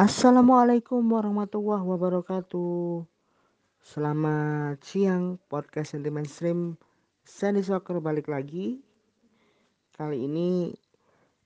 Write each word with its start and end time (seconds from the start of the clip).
Assalamualaikum 0.00 1.12
warahmatullahi 1.12 1.84
wabarakatuh. 1.84 3.04
Selamat 3.84 4.80
siang 4.80 5.36
podcast 5.52 5.92
anti 5.92 6.08
mainstream 6.08 6.80
Sandy 7.20 7.60
Soccer 7.60 8.00
balik 8.00 8.32
lagi. 8.32 8.80
Kali 9.92 10.24
ini 10.24 10.72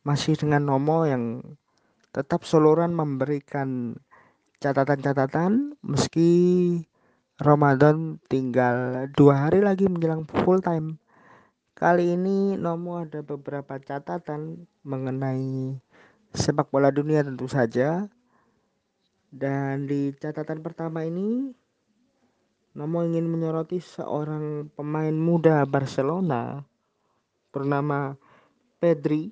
masih 0.07 0.39
dengan 0.39 0.71
Nomo 0.71 1.03
yang 1.03 1.43
tetap 2.15 2.47
seluruhan 2.47 2.95
memberikan 2.95 3.99
catatan-catatan 4.63 5.75
meski 5.83 6.31
Ramadan 7.43 8.23
tinggal 8.31 9.11
dua 9.19 9.51
hari 9.51 9.67
lagi 9.67 9.91
menjelang 9.91 10.31
full 10.31 10.63
time. 10.63 11.03
Kali 11.75 12.15
ini 12.15 12.55
Nomo 12.55 13.03
ada 13.03 13.19
beberapa 13.19 13.83
catatan 13.83 14.71
mengenai 14.87 15.75
sepak 16.31 16.71
bola 16.71 16.95
dunia 16.95 17.27
tentu 17.27 17.51
saja 17.51 18.07
dan 19.35 19.91
di 19.91 20.15
catatan 20.15 20.63
pertama 20.63 21.03
ini 21.03 21.51
Nomo 22.75 23.03
ingin 23.07 23.27
menyoroti 23.27 23.79
seorang 23.79 24.71
pemain 24.75 25.15
muda 25.15 25.63
Barcelona 25.63 26.63
bernama 27.55 28.19
Pedri 28.83 29.31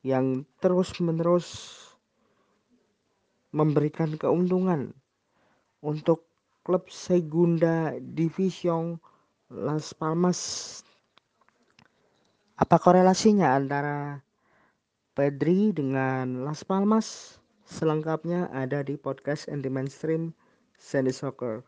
yang 0.00 0.44
terus-menerus 0.60 1.76
memberikan 3.52 4.16
keuntungan 4.16 4.92
untuk 5.84 6.24
klub 6.64 6.88
Segunda 6.88 7.92
Division 8.00 8.96
Las 9.52 9.92
Palmas. 9.92 10.40
Apa 12.56 12.80
korelasinya 12.80 13.52
antara 13.52 14.24
Pedri 15.12 15.76
dengan 15.76 16.44
Las 16.48 16.64
Palmas? 16.64 17.36
Selengkapnya 17.68 18.48
ada 18.48 18.80
di 18.80 18.96
podcast 18.96 19.44
anti 19.52 19.68
mainstream 19.68 20.32
Sandy 20.80 21.12
Soccer. 21.12 21.60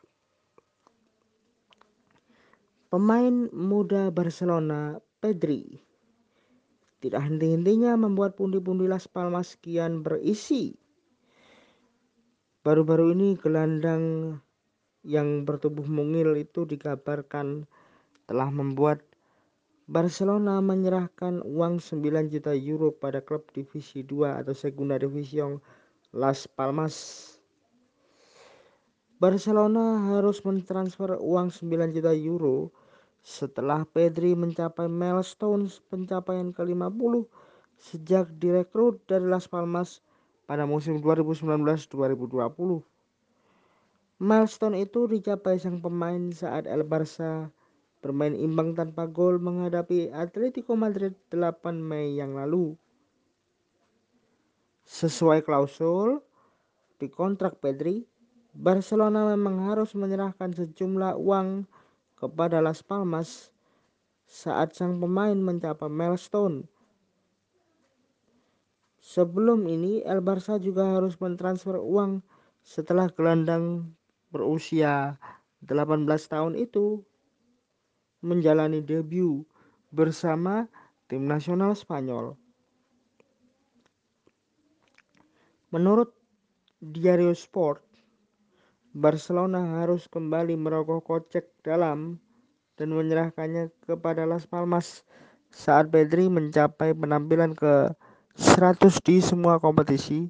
Pemain 2.89 3.53
muda 3.53 4.09
Barcelona 4.09 4.97
Pedri 5.21 5.77
tidak 7.05 7.21
henti-hentinya 7.29 8.01
membuat 8.01 8.33
pundi-pundi 8.33 8.89
Las 8.89 9.13
Palmas 9.13 9.61
kian 9.61 10.01
berisi. 10.01 10.73
Baru-baru 12.65 13.13
ini 13.13 13.37
gelandang 13.37 14.41
yang 15.05 15.45
bertubuh 15.45 15.85
mungil 15.85 16.33
itu 16.41 16.65
dikabarkan 16.65 17.69
telah 18.25 18.49
membuat 18.49 19.05
Barcelona 19.85 20.65
menyerahkan 20.65 21.45
uang 21.45 21.77
9 21.77 22.33
juta 22.33 22.57
euro 22.57 22.89
pada 22.89 23.21
klub 23.21 23.45
divisi 23.53 24.01
2 24.01 24.41
atau 24.41 24.57
Segunda 24.57 24.97
Division 24.97 25.61
Las 26.11 26.51
Palmas. 26.51 27.39
Barcelona 29.23 30.11
harus 30.11 30.43
mentransfer 30.43 31.15
uang 31.23 31.55
9 31.55 31.95
juta 31.95 32.11
euro 32.19 32.75
setelah 33.23 33.87
Pedri 33.87 34.35
mencapai 34.35 34.91
milestone 34.91 35.71
pencapaian 35.87 36.51
ke-50 36.51 37.31
sejak 37.79 38.27
direkrut 38.43 38.99
dari 39.07 39.23
Las 39.23 39.47
Palmas 39.47 40.03
pada 40.51 40.67
musim 40.67 40.99
2019-2020. 40.99 42.83
Milestone 44.19 44.83
itu 44.83 45.07
dicapai 45.07 45.63
sang 45.63 45.79
pemain 45.79 46.35
saat 46.35 46.67
El 46.67 46.83
Barça 46.83 47.55
bermain 48.03 48.35
imbang 48.35 48.75
tanpa 48.75 49.07
gol 49.07 49.39
menghadapi 49.39 50.11
Atletico 50.11 50.75
Madrid 50.75 51.15
8 51.31 51.55
Mei 51.79 52.19
yang 52.19 52.35
lalu. 52.35 52.75
Sesuai 54.91 55.47
klausul 55.47 56.19
di 56.99 57.07
kontrak 57.07 57.63
Pedri, 57.63 58.03
Barcelona 58.51 59.31
memang 59.31 59.71
harus 59.71 59.95
menyerahkan 59.95 60.51
sejumlah 60.51 61.15
uang 61.15 61.63
kepada 62.19 62.59
Las 62.59 62.83
Palmas 62.83 63.55
saat 64.27 64.75
sang 64.75 64.99
pemain 64.99 65.39
mencapai 65.39 65.87
milestone. 65.87 66.67
Sebelum 68.99 69.63
ini, 69.71 70.03
El 70.03 70.27
Barça 70.27 70.59
juga 70.59 70.99
harus 70.99 71.15
mentransfer 71.23 71.79
uang 71.79 72.27
setelah 72.67 73.07
gelandang 73.15 73.95
berusia 74.35 75.15
18 75.63 76.03
tahun 76.27 76.59
itu 76.59 76.99
menjalani 78.27 78.83
debut 78.83 79.47
bersama 79.95 80.67
tim 81.07 81.31
nasional 81.31 81.79
Spanyol. 81.79 82.35
Menurut 85.71 86.11
Diario 86.83 87.31
Sport, 87.31 87.87
Barcelona 88.91 89.79
harus 89.79 90.11
kembali 90.11 90.59
merogoh 90.59 90.99
kocek 90.99 91.47
dalam 91.63 92.19
dan 92.75 92.91
menyerahkannya 92.91 93.71
kepada 93.87 94.27
Las 94.27 94.51
Palmas 94.51 95.07
saat 95.55 95.87
Pedri 95.95 96.27
mencapai 96.27 96.91
penampilan 96.91 97.55
ke 97.55 97.95
100 98.35 98.99
di 99.07 99.23
semua 99.23 99.63
kompetisi. 99.63 100.27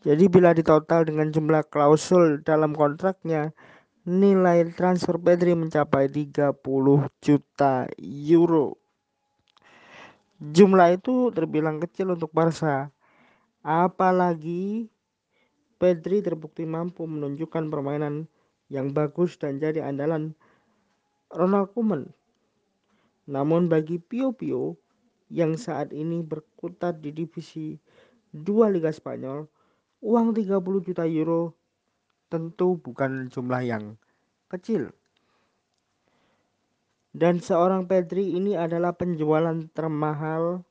Jadi 0.00 0.24
bila 0.32 0.56
ditotal 0.56 1.04
dengan 1.04 1.28
jumlah 1.28 1.68
klausul 1.68 2.40
dalam 2.48 2.72
kontraknya, 2.72 3.52
nilai 4.08 4.72
transfer 4.72 5.20
Pedri 5.20 5.52
mencapai 5.52 6.08
30 6.08 6.56
juta 7.20 7.84
euro. 8.00 8.80
Jumlah 10.40 10.96
itu 10.96 11.28
terbilang 11.36 11.76
kecil 11.76 12.16
untuk 12.16 12.32
Barca 12.32 12.95
Apalagi 13.66 14.86
Pedri 15.76 16.22
terbukti 16.22 16.62
mampu 16.62 17.02
menunjukkan 17.04 17.66
permainan 17.66 18.30
yang 18.70 18.94
bagus 18.94 19.34
dan 19.36 19.58
jadi 19.58 19.82
andalan 19.82 20.38
Ronald 21.34 21.74
Koeman. 21.74 22.14
Namun 23.26 23.66
bagi 23.66 23.98
Pio 23.98 24.30
Pio 24.30 24.78
yang 25.34 25.58
saat 25.58 25.90
ini 25.90 26.22
berkutat 26.22 27.02
di 27.02 27.10
divisi 27.10 27.74
2 28.30 28.70
Liga 28.70 28.94
Spanyol, 28.94 29.50
uang 29.98 30.30
30 30.30 30.86
juta 30.86 31.02
euro 31.02 31.58
tentu 32.30 32.78
bukan 32.78 33.26
jumlah 33.26 33.62
yang 33.66 33.98
kecil. 34.46 34.94
Dan 37.10 37.42
seorang 37.42 37.90
Pedri 37.90 38.38
ini 38.38 38.54
adalah 38.54 38.94
penjualan 38.94 39.58
termahal 39.74 40.62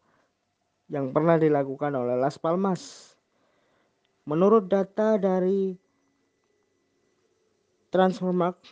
yang 0.90 1.09
pernah 1.09 1.41
dilakukan 1.41 1.94
oleh 1.97 2.18
Las 2.18 2.38
Palmas. 2.38 3.13
Menurut 4.25 4.69
data 4.69 5.18
dari 5.22 5.78
Transfermarkt, 7.94 8.66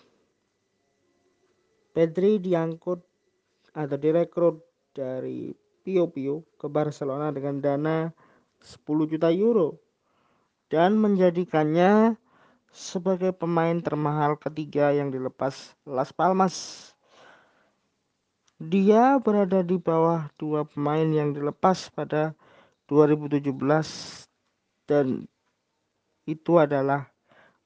Pedri 1.94 2.42
diangkut 2.42 3.06
atau 3.78 3.98
direkrut 4.02 4.66
dari 4.94 5.54
Pio 5.86 6.10
Pio 6.10 6.42
ke 6.58 6.66
Barcelona 6.66 7.30
dengan 7.30 7.62
dana 7.62 8.10
10 8.64 9.12
juta 9.12 9.30
euro 9.30 9.78
dan 10.74 10.98
menjadikannya 10.98 12.18
sebagai 12.74 13.30
pemain 13.30 13.78
termahal 13.78 14.42
ketiga 14.42 14.90
yang 14.90 15.14
dilepas 15.14 15.78
Las 15.86 16.10
Palmas. 16.10 16.90
Dia 18.62 19.18
berada 19.18 19.66
di 19.66 19.82
bawah 19.82 20.30
dua 20.38 20.62
pemain 20.70 21.10
yang 21.10 21.34
dilepas 21.34 21.90
pada 21.90 22.38
2017 22.86 23.50
dan 24.86 25.26
itu 26.30 26.54
adalah 26.62 27.10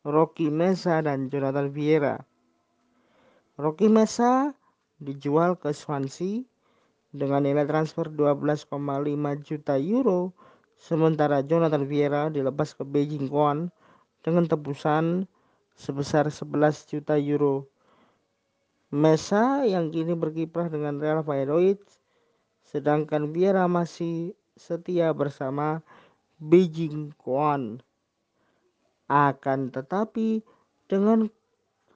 Rocky 0.08 0.48
Mesa 0.48 1.04
dan 1.04 1.28
Jonathan 1.28 1.68
Vieira. 1.68 2.24
Rocky 3.60 3.92
Mesa 3.92 4.56
dijual 5.04 5.60
ke 5.60 5.76
Swansea 5.76 6.48
dengan 7.12 7.44
nilai 7.44 7.68
transfer 7.68 8.08
12,5 8.08 8.72
juta 9.44 9.76
euro 9.76 10.32
sementara 10.80 11.44
Jonathan 11.44 11.84
Vieira 11.84 12.32
dilepas 12.32 12.72
ke 12.72 12.88
Beijing 12.88 13.28
Guan 13.28 13.74
dengan 14.24 14.48
tebusan 14.48 15.28
sebesar 15.76 16.32
11 16.32 16.88
juta 16.88 17.20
euro. 17.20 17.68
Mesa 18.88 19.68
yang 19.68 19.92
kini 19.92 20.16
berkiprah 20.16 20.72
dengan 20.72 20.96
Real 21.04 21.20
Valladolid, 21.20 21.76
sedangkan 22.64 23.36
Vieira 23.36 23.68
masih 23.68 24.32
setia 24.56 25.12
bersama 25.12 25.84
Beijing 26.40 27.12
Guan. 27.20 27.84
Akan 29.12 29.76
tetapi 29.76 30.40
dengan 30.88 31.28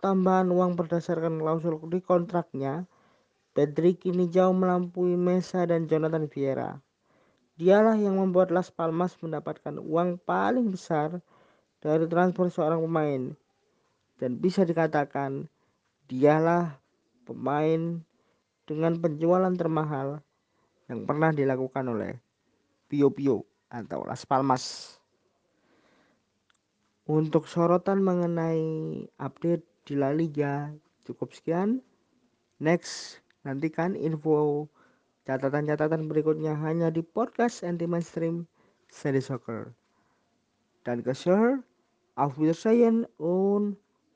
tambahan 0.03 0.51
uang 0.51 0.75
berdasarkan 0.75 1.39
klausul 1.39 1.79
di 1.87 2.03
kontraknya, 2.03 2.83
Pedri 3.55 3.95
kini 3.95 4.27
jauh 4.27 4.51
melampaui 4.51 5.15
Mesa 5.15 5.63
dan 5.63 5.87
Jonathan 5.87 6.27
Vieira. 6.27 6.83
Dialah 7.55 7.95
yang 7.95 8.19
membuat 8.19 8.51
Las 8.51 8.67
Palmas 8.67 9.15
mendapatkan 9.23 9.79
uang 9.79 10.19
paling 10.27 10.67
besar 10.67 11.23
dari 11.79 12.03
transfer 12.11 12.51
seorang 12.51 12.83
pemain. 12.83 13.31
Dan 14.19 14.43
bisa 14.43 14.67
dikatakan 14.67 15.47
dialah 16.11 16.80
pemain 17.27 18.01
dengan 18.65 18.93
penjualan 18.97 19.53
termahal 19.53 20.21
yang 20.87 21.07
pernah 21.07 21.31
dilakukan 21.31 21.87
oleh 21.87 22.19
Pio 22.91 23.11
Pio 23.11 23.47
atau 23.71 24.03
Las 24.03 24.27
Palmas. 24.27 24.97
Untuk 27.07 27.47
sorotan 27.47 28.03
mengenai 28.03 29.03
update 29.19 29.65
di 29.87 29.95
La 29.97 30.13
Liga 30.13 30.71
cukup 31.03 31.33
sekian. 31.33 31.81
Next, 32.61 33.19
nantikan 33.41 33.97
info 33.97 34.69
catatan-catatan 35.25 36.05
berikutnya 36.05 36.53
hanya 36.61 36.93
di 36.93 37.01
podcast 37.01 37.65
anti 37.65 37.89
mainstream 37.89 38.45
seri 38.91 39.19
soccer. 39.19 39.73
Dan 40.85 41.01
ke 41.01 41.13
share, 41.13 41.61
auf 42.17 42.37
Wiedersehen 42.37 43.05
und 43.17 43.77